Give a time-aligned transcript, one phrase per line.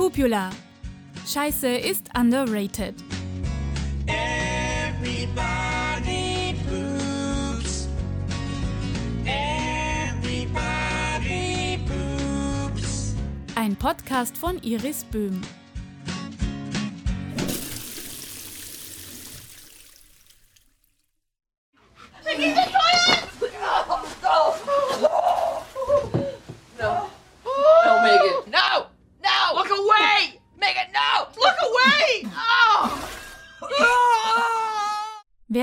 [0.00, 0.48] Pupula.
[1.26, 2.94] Scheiße ist underrated.
[4.96, 5.34] Everybody
[6.66, 7.86] poops.
[9.26, 10.58] Everybody
[11.84, 13.14] poops.
[13.56, 15.42] Ein Podcast von Iris Böhm.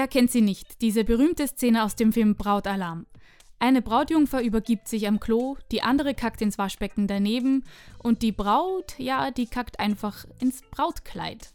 [0.08, 0.82] Wer kennt sie nicht?
[0.82, 3.08] Diese berühmte Szene aus dem Film Brautalarm.
[3.60, 7.66] Eine Brautjungfer übergibt sich am Klo, die andere kackt ins Waschbecken daneben
[8.02, 11.50] und die Braut, ja, die kackt einfach ins Brautkleid.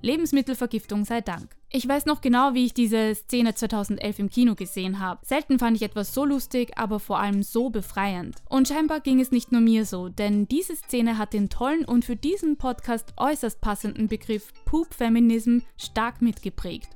[0.00, 1.54] Lebensmittelvergiftung sei Dank.
[1.68, 5.20] Ich weiß noch genau, wie ich diese Szene 2011 im Kino gesehen habe.
[5.26, 8.36] Selten fand ich etwas so lustig, aber vor allem so befreiend.
[8.48, 12.06] Und scheinbar ging es nicht nur mir so, denn diese Szene hat den tollen und
[12.06, 16.88] für diesen Podcast äußerst passenden Begriff Poop Feminism stark mitgeprägt.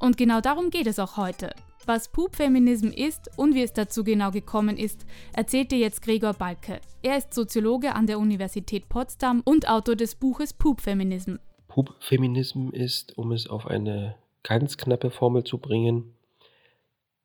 [0.00, 1.54] Und genau darum geht es auch heute.
[1.84, 6.32] Was Poop Feminism ist und wie es dazu genau gekommen ist, erzählt dir jetzt Gregor
[6.32, 6.80] Balke.
[7.02, 11.36] Er ist Soziologe an der Universität Potsdam und Autor des Buches Poop Feminism.
[11.68, 16.14] Pub-Feminism ist, um es auf eine ganz knappe Formel zu bringen,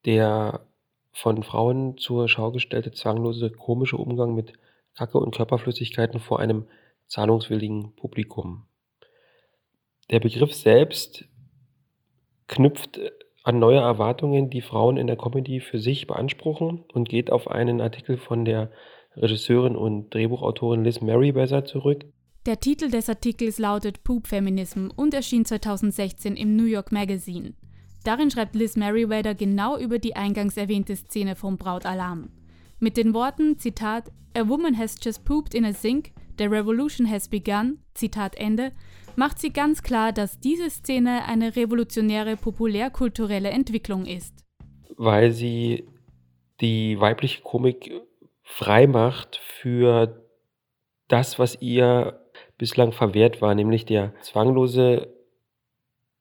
[0.06, 0.66] der
[1.14, 4.54] von Frauen zur Schau gestellte zwanglose komische Umgang mit
[4.96, 6.68] Kacke und Körperflüssigkeiten vor einem
[7.08, 8.66] zahlungswilligen Publikum.
[10.12, 11.26] Der Begriff selbst
[12.48, 13.00] knüpft
[13.44, 17.82] an neue Erwartungen, die Frauen in der Comedy für sich beanspruchen und geht auf einen
[17.82, 18.72] Artikel von der
[19.16, 22.06] Regisseurin und Drehbuchautorin Liz Merriweather zurück,
[22.46, 27.54] Der Titel des Artikels lautet Poop Feminism und erschien 2016 im New York Magazine.
[28.04, 32.30] Darin schreibt Liz Merriweather genau über die eingangs erwähnte Szene vom Brautalarm.
[32.80, 37.28] Mit den Worten, Zitat, A woman has just pooped in a sink, the revolution has
[37.28, 38.74] begun, Zitat Ende,
[39.18, 44.34] macht sie ganz klar, dass diese Szene eine revolutionäre populärkulturelle Entwicklung ist.
[44.98, 45.86] weil sie
[46.62, 47.92] die weibliche Komik
[48.44, 50.26] frei macht für
[51.10, 52.22] das, was ihr
[52.58, 55.14] bislang verwehrt war, nämlich der zwanglose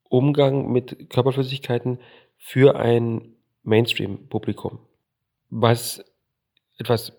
[0.09, 1.99] Umgang mit Körperflüssigkeiten
[2.37, 4.79] für ein Mainstream-Publikum.
[5.49, 6.03] Was
[6.77, 7.13] etwas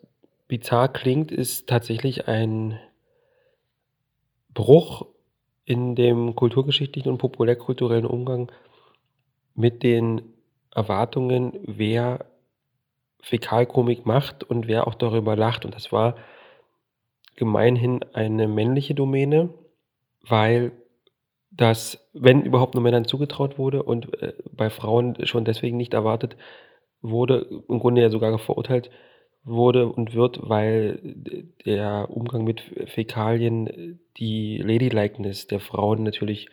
[0.46, 2.78] bizarr klingt, ist tatsächlich ein
[4.52, 5.06] Bruch
[5.66, 8.50] in dem kulturgeschichtlichen und populärkulturellen Umgang
[9.54, 10.22] mit den
[10.74, 12.24] Erwartungen, wer
[13.20, 15.64] Fäkalkomik macht und wer auch darüber lacht.
[15.64, 16.16] Und das war
[17.34, 19.50] gemeinhin eine männliche Domäne,
[20.22, 20.72] weil
[21.50, 26.36] das, wenn überhaupt nur Männern zugetraut wurde und äh, bei Frauen schon deswegen nicht erwartet
[27.02, 28.90] wurde, im Grunde ja sogar verurteilt
[29.46, 30.98] wurde und wird, weil
[31.64, 36.48] der Umgang mit Fäkalien die Ladylikeness der Frauen natürlich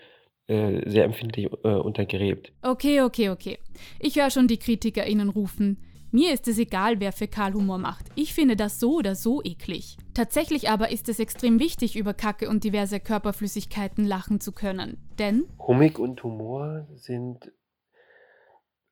[0.48, 2.54] äh, sehr empfindlich äh, untergräbt.
[2.62, 3.58] Okay, okay, okay.
[4.00, 5.78] Ich höre schon die KritikerInnen rufen.
[6.12, 8.06] Mir ist es egal, wer Fäkalhumor macht.
[8.14, 9.98] Ich finde das so oder so eklig.
[10.14, 14.98] Tatsächlich aber ist es extrem wichtig, über Kacke und diverse Körperflüssigkeiten lachen zu können.
[15.18, 17.52] Denn Komik und Humor sind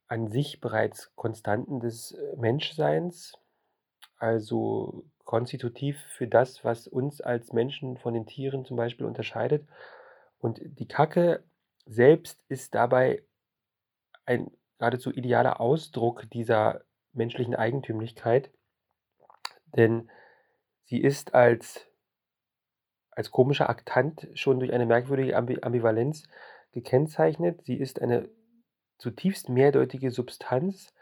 [0.07, 3.33] an sich bereits Konstanten des äh, Menschseins,
[4.21, 9.67] also konstitutiv für das, was uns als Menschen von den Tieren zum Beispiel unterscheidet.
[10.39, 11.43] Und die Kacke
[11.85, 13.23] selbst ist dabei
[14.25, 16.81] ein geradezu idealer Ausdruck dieser
[17.13, 18.51] menschlichen Eigentümlichkeit,
[19.75, 20.09] denn
[20.85, 21.87] sie ist als,
[23.09, 26.27] als komischer Aktant schon durch eine merkwürdige Ambi Ambivalenz
[26.73, 27.63] gekennzeichnet.
[27.63, 28.29] Sie ist eine
[28.97, 30.93] zutiefst mehrdeutige Substanz,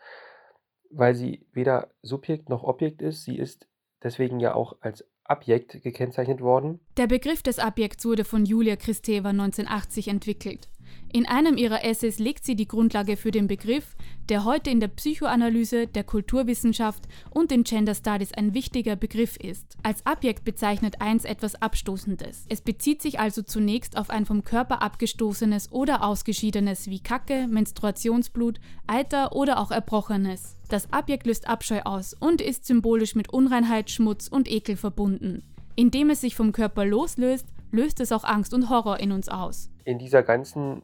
[0.89, 3.23] weil sie weder Subjekt noch Objekt ist.
[3.23, 3.67] Sie ist
[4.03, 6.79] deswegen ja auch als Abjekt gekennzeichnet worden.
[6.97, 10.67] der Begriff des Abjekts wurde von Julia Kristeva 1980 entwickelt.
[11.11, 13.95] In einem ihrer Essays legt sie die Grundlage für den Begriff,
[14.29, 19.75] der heute in der Psychoanalyse, der Kulturwissenschaft und den Gender Studies ein wichtiger Begriff ist.
[19.81, 22.45] Als Abjekt bezeichnet eins etwas Abstoßendes.
[22.47, 28.59] Es bezieht sich also zunächst auf ein vom Körper abgestoßenes oder ausgeschiedenes wie Kacke, Menstruationsblut,
[28.85, 30.57] Eiter oder auch Erbrochenes.
[30.69, 35.43] Das Abjekt löst Abscheu aus und ist symbolisch mit Unreinheit, Schmutz und Ekel verbunden.
[35.75, 39.69] Indem es sich vom Körper loslöst, löst es auch Angst und Horror in uns aus.
[39.85, 40.81] In dieser ganzen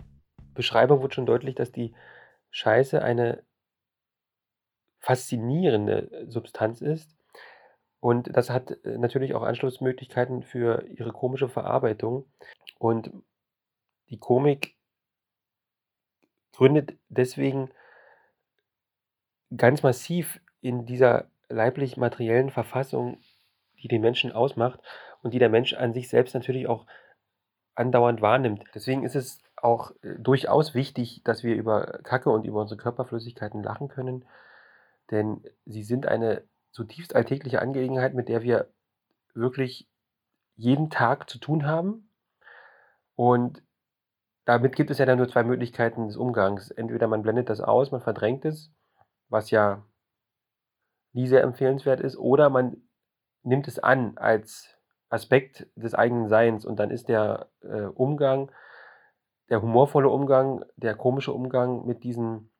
[0.53, 1.93] Beschreibung wird schon deutlich, dass die
[2.51, 3.43] Scheiße eine
[4.99, 7.15] faszinierende Substanz ist.
[7.99, 12.25] Und das hat äh, natürlich auch Anschlussmöglichkeiten für ihre komische Verarbeitung.
[12.79, 13.11] Und
[14.09, 14.75] die Komik
[16.53, 17.69] gründet deswegen
[19.55, 23.19] ganz massiv in dieser leiblich-materiellen Verfassung,
[23.85, 24.79] die den Menschen ausmacht
[25.21, 26.87] und die der Mensch an sich selbst natürlich auch
[27.75, 28.63] andauernd wahrnimmt.
[28.73, 33.61] Deswegen ist es auch äh, durchaus wichtig, dass wir über Kacke und über unsere Körperflüssigkeiten
[33.61, 34.25] lachen können,
[35.11, 38.69] denn sie sind eine zutiefst alltägliche Angelegenheit, mit der wir
[39.35, 39.87] wirklich
[40.55, 42.09] jeden Tag zu tun haben.
[43.15, 43.61] Und
[44.45, 46.71] damit gibt es ja dann nur zwei Möglichkeiten des Umgangs.
[46.71, 48.71] Entweder man blendet das aus, man verdrängt es,
[49.29, 49.85] was ja
[51.13, 52.77] nie sehr empfehlenswert ist, oder man
[53.45, 54.75] nimmt es an als
[55.09, 58.51] Aspekt des eigenen Seins und dann ist der äh, Umgang,
[59.49, 62.51] der humorvolle Umgang, der komische Umgang mit diesen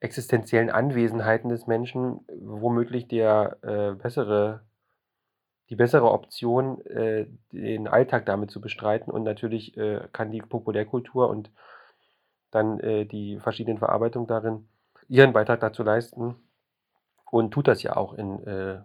[0.00, 4.64] existenziellen Anwesenheiten des Menschen womöglich der äh, bessere,
[5.70, 9.10] die bessere Option, äh, den Alltag damit zu bestreiten.
[9.10, 11.50] Und natürlich äh, kann die Populärkultur und
[12.50, 14.68] dann äh, die verschiedenen Verarbeitungen darin
[15.08, 16.36] ihren Beitrag dazu leisten
[17.30, 18.80] und tut das ja auch in äh,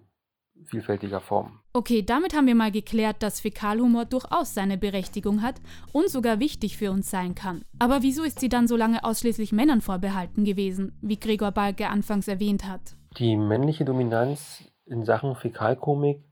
[0.65, 1.59] vielfältiger Form.
[1.73, 5.55] Okay, damit haben wir mal geklärt, dass Fäkalhumor durchaus seine Berechtigung hat
[5.91, 7.63] und sogar wichtig für uns sein kann.
[7.79, 12.27] Aber wieso ist sie dann so lange ausschließlich Männern vorbehalten gewesen, wie Gregor Balke anfangs
[12.27, 12.95] erwähnt hat?
[13.17, 16.23] Die männliche Dominanz in Sachen Fäkalkomik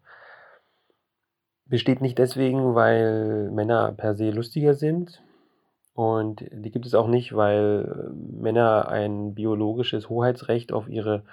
[1.65, 5.23] besteht nicht deswegen, weil Männer per se lustiger sind.
[5.93, 11.23] Und die gibt es auch nicht, weil Männer ein biologisches Hoheitsrecht auf ihre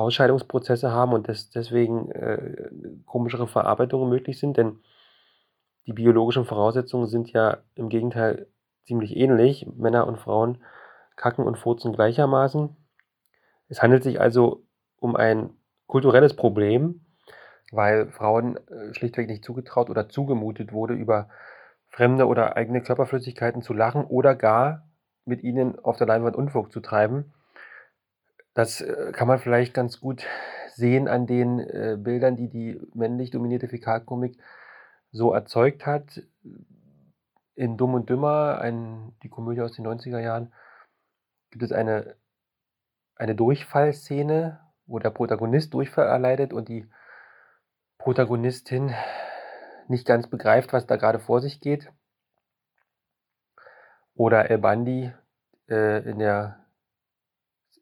[0.00, 2.70] Ausscheidungsprozesse haben und des, deswegen äh,
[3.06, 4.80] komischere Verarbeitungen möglich sind, denn
[5.86, 8.46] die biologischen Voraussetzungen sind ja im Gegenteil
[8.86, 9.66] ziemlich ähnlich.
[9.76, 10.58] Männer und Frauen
[11.16, 12.76] kacken und furzen gleichermaßen.
[13.68, 14.64] Es handelt sich also
[14.98, 15.50] um ein
[15.86, 17.04] kulturelles Problem,
[17.72, 21.28] weil Frauen äh, schlichtweg nicht zugetraut oder zugemutet wurde, über
[21.88, 24.88] fremde oder eigene Körperflüssigkeiten zu lachen oder gar
[25.24, 27.32] mit ihnen auf der Leinwand Unfug zu treiben.
[28.54, 30.26] Das, äh, kann man vielleicht ganz gut
[30.74, 34.38] sehen an den, äh, Bildern, die die männlich dominierte Fäkalkomik
[35.12, 36.22] so erzeugt hat.
[37.54, 40.52] In Dumm und Dümmer, ein die Komödie aus den 90er Jahren,
[41.50, 42.16] gibt es eine
[43.20, 46.88] eine Durchfallszene, wo der Protagonist Durchfall erleidet und die
[47.98, 48.94] Protagonistin
[49.88, 51.92] nicht ganz begreift, was da gerade vor sich geht.
[54.14, 55.12] Oder El Bandi,
[55.68, 56.64] äh, in der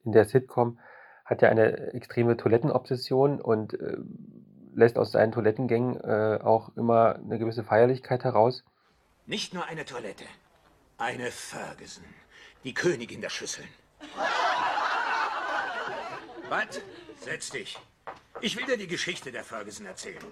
[0.05, 0.79] in der Sitcom
[1.25, 3.97] hat er eine extreme Toilettenobsession und äh,
[4.75, 8.65] lässt aus seinen Toilettengängen äh, auch immer eine gewisse Feierlichkeit heraus.
[9.27, 10.25] Nicht nur eine Toilette,
[10.97, 12.05] eine Ferguson,
[12.65, 13.69] die Königin der Schüsseln.
[16.49, 16.83] Bud,
[17.21, 17.79] setz dich.
[18.41, 20.23] Ich will dir die Geschichte der Ferguson erzählen.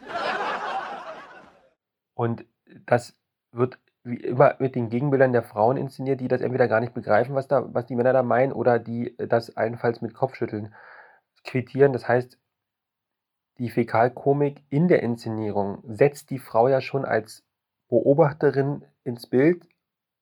[2.15, 2.47] Und
[2.87, 3.15] das
[3.53, 7.35] wird wie immer mit den Gegenbildern der Frauen inszeniert, die das entweder gar nicht begreifen,
[7.35, 10.75] was da was die Männer da meinen, oder die äh, das allenfalls mit Kopfschütteln
[11.45, 11.93] quittieren.
[11.93, 12.39] Das heißt,
[13.59, 17.45] die Fäkalkomik in der Inszenierung setzt die Frau ja schon als
[17.89, 19.67] Beobachterin ins Bild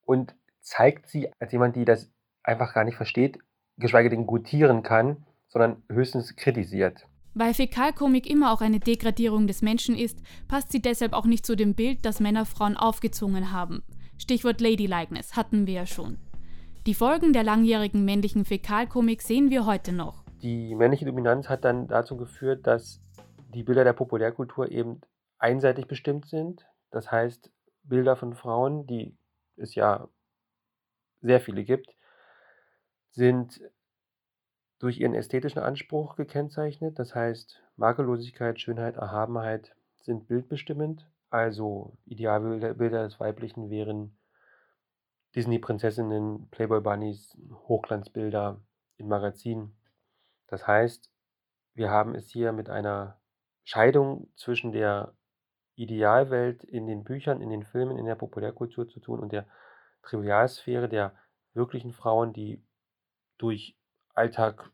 [0.05, 2.09] und zeigt sie als jemand, die das
[2.43, 3.39] einfach gar nicht versteht,
[3.77, 7.07] geschweige denn gutieren kann, sondern höchstens kritisiert.
[7.37, 11.57] Weil Fäkalkomik immer auch eine Degradierung des Menschen ist, passt sie deshalb auch nicht zu
[11.57, 13.83] dem Bild, das Männer Frauen aufgezwungen haben.
[14.17, 16.17] Stichwort Ladylikeness hatten wir ja schon.
[16.85, 20.23] Die Folgen der langjährigen männlichen Fäkalkomik sehen wir heute noch.
[20.43, 23.01] Die männliche Dominanz hat dann dazu geführt, dass
[23.53, 25.01] die Bilder der Populärkultur eben
[25.37, 26.65] einseitig bestimmt sind.
[26.89, 27.51] Das heißt,
[27.83, 29.17] Bilder von Frauen, die
[29.57, 30.07] es ja
[31.21, 31.93] sehr viele gibt,
[33.11, 33.59] sind
[34.79, 36.99] durch ihren ästhetischen Anspruch gekennzeichnet.
[36.99, 41.07] Das heißt, Makellosigkeit, Schönheit, Erhabenheit sind bildbestimmend.
[41.29, 44.17] Also Idealbilder Bilder des Weiblichen wären
[45.35, 48.61] Disney-Prinzessinnen, Playboy-Bunnies, Hochglanzbilder
[48.97, 49.75] in Magazinen.
[50.47, 51.11] Das heißt,
[51.73, 53.19] wir haben es hier mit einer
[53.63, 55.13] Scheidung zwischen der
[55.75, 59.45] Idealwelt in den Büchern, in den Filmen, in der Populärkultur zu tun und der
[60.03, 61.13] Trivialsphäre der
[61.53, 62.63] wirklichen Frauen, die
[63.37, 63.75] durch
[64.15, 64.71] Alltag,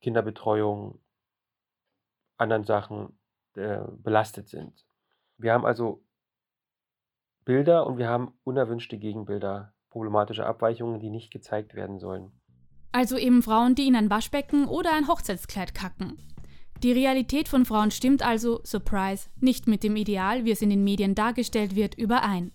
[0.00, 1.00] Kinderbetreuung,
[2.36, 3.18] anderen Sachen
[3.54, 4.84] äh, belastet sind.
[5.36, 6.04] Wir haben also
[7.44, 12.32] Bilder und wir haben unerwünschte Gegenbilder, problematische Abweichungen, die nicht gezeigt werden sollen.
[12.92, 16.18] Also eben Frauen, die in ein Waschbecken oder ein Hochzeitskleid kacken.
[16.82, 20.84] Die Realität von Frauen stimmt also, surprise, nicht mit dem Ideal, wie es in den
[20.84, 22.52] Medien dargestellt wird, überein.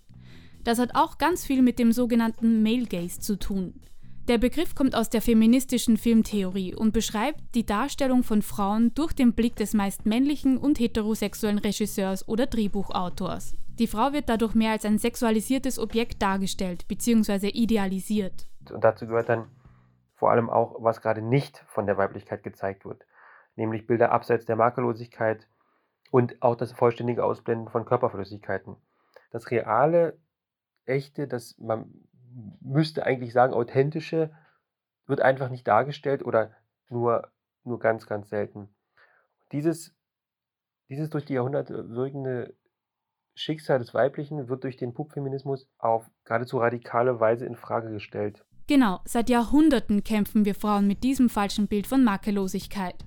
[0.64, 3.80] Das hat auch ganz viel mit dem sogenannten Male Gaze zu tun.
[4.30, 9.32] Der Begriff kommt aus der feministischen Filmtheorie und beschreibt die Darstellung von Frauen durch den
[9.32, 13.56] Blick des meist männlichen und heterosexuellen Regisseurs oder Drehbuchautors.
[13.80, 17.48] Die Frau wird dadurch mehr als ein sexualisiertes Objekt dargestellt bzw.
[17.48, 18.46] idealisiert.
[18.72, 19.48] Und dazu gehört dann
[20.14, 23.04] vor allem auch, was gerade nicht von der Weiblichkeit gezeigt wird.
[23.56, 25.48] nämlich Bilder abseits der Makellosigkeit
[26.12, 28.76] und auch das vollständige Ausblenden von Körperflüssigkeiten.
[29.32, 30.16] Das reale,
[30.84, 31.92] echte, das man
[32.60, 34.30] müsste eigentlich sagen authentische,
[35.06, 36.52] wird einfach nicht dargestellt oder
[36.88, 37.30] nur,
[37.64, 38.68] nur ganz, ganz selten.
[39.52, 39.94] Dieses,
[40.88, 42.54] dieses durch die Jahrhunderte wirkende
[43.34, 48.44] Schicksal des Weiblichen wird durch den Pupfeminismus auf geradezu radikale Weise in Frage gestellt.
[48.66, 53.04] Genau, seit Jahrhunderten kämpfen wir Frauen mit diesem falschen Bild von Makellosigkeit.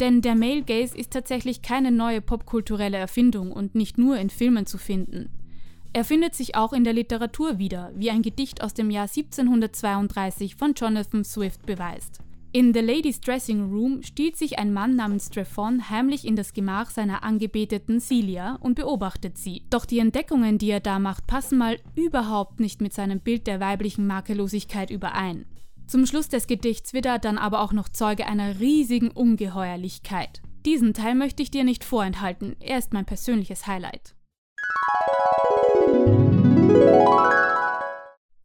[0.00, 4.66] Denn der Male Gaze ist tatsächlich keine neue popkulturelle Erfindung und nicht nur in Filmen
[4.66, 5.43] zu finden.
[5.96, 10.56] Er findet sich auch in der Literatur wieder, wie ein Gedicht aus dem Jahr 1732
[10.56, 12.18] von Jonathan Swift beweist.
[12.50, 16.90] In The Ladies Dressing Room stiehlt sich ein Mann namens Strephon heimlich in das Gemach
[16.90, 19.62] seiner angebeteten Celia und beobachtet sie.
[19.70, 23.60] Doch die Entdeckungen, die er da macht, passen mal überhaupt nicht mit seinem Bild der
[23.60, 25.46] weiblichen Makellosigkeit überein.
[25.86, 30.42] Zum Schluss des Gedichts wird er dann aber auch noch Zeuge einer riesigen Ungeheuerlichkeit.
[30.66, 34.16] Diesen Teil möchte ich dir nicht vorenthalten, er ist mein persönliches Highlight.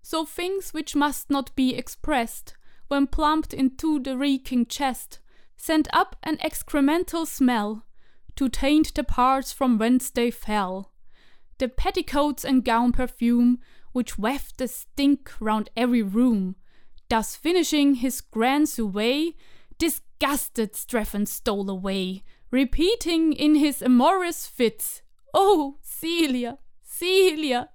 [0.02, 2.56] So things which must not be expressed,
[2.88, 5.20] when plumped into the reeking chest,
[5.56, 7.86] send up an excremental smell,
[8.36, 10.92] to taint the parts from whence they fell.
[11.60, 13.60] The petticoats and gown perfume,
[13.92, 16.56] which waft the stink round every room,
[17.10, 19.36] Thus finishing his grand survey,
[19.80, 25.02] disgusted Strephon stole away, repeating in his amorous fits,
[25.34, 27.70] Oh, Celia, Celia,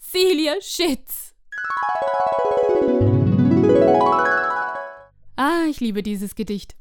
[0.00, 1.34] Celia Shits.
[5.36, 6.74] Ah, ich liebe dieses Gedicht.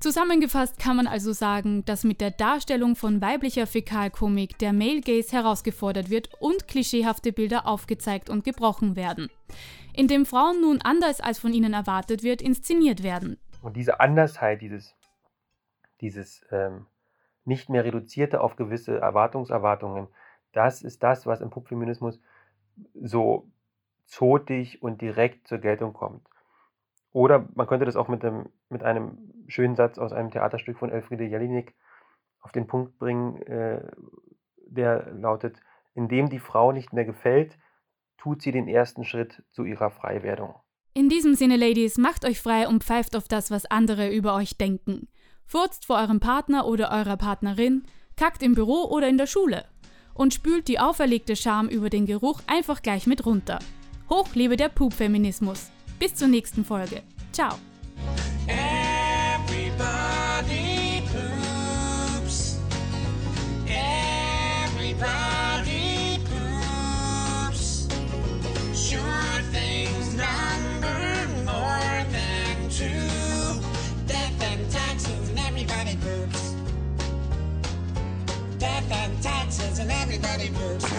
[0.00, 5.32] Zusammengefasst kann man also sagen, dass mit der Darstellung von weiblicher Fäkalkomik der Male Gaze
[5.32, 9.30] herausgefordert wird und klischeehafte Bilder aufgezeigt und gebrochen werden
[9.96, 13.38] in dem Frauen nun anders als von ihnen erwartet wird, inszeniert werden.
[13.62, 14.94] Und diese Andersheit, dieses,
[16.00, 16.86] dieses ähm,
[17.44, 20.08] nicht mehr reduzierte auf gewisse Erwartungserwartungen,
[20.52, 22.20] das ist das, was im Popfeminismus
[22.94, 23.50] so
[24.06, 26.26] zotig und direkt zur Geltung kommt.
[27.12, 30.90] Oder man könnte das auch mit, dem, mit einem schönen Satz aus einem Theaterstück von
[30.90, 31.74] Elfriede Jelinek
[32.40, 33.80] auf den Punkt bringen, äh,
[34.66, 35.60] der lautet,
[35.94, 37.58] indem die Frau nicht mehr gefällt,
[38.18, 40.54] tut sie den ersten Schritt zu ihrer Freiwerdung.
[40.94, 44.56] In diesem Sinne, Ladies, macht euch frei und pfeift auf das, was andere über euch
[44.56, 45.08] denken.
[45.44, 47.84] Furzt vor eurem Partner oder eurer Partnerin,
[48.16, 49.64] kackt im Büro oder in der Schule
[50.16, 53.58] und spült die auferlegte Scham über den Geruch einfach gleich mit runter.
[54.10, 55.70] Hoch lebe der Poop-Feminismus.
[55.98, 57.02] Bis zur nächsten Folge.
[57.32, 57.58] Ciao.
[79.78, 80.95] And everybody moves.